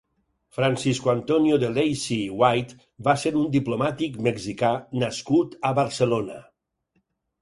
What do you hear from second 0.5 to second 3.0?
Francisco Antonio de Lacy i White